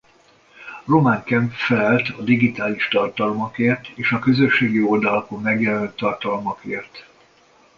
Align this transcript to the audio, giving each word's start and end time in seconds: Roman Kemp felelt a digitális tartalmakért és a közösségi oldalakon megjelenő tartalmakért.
Roman 0.85 1.23
Kemp 1.23 1.51
felelt 1.53 2.09
a 2.09 2.21
digitális 2.23 2.87
tartalmakért 2.87 3.87
és 3.87 4.11
a 4.11 4.19
közösségi 4.19 4.81
oldalakon 4.83 5.41
megjelenő 5.41 5.93
tartalmakért. 5.95 7.07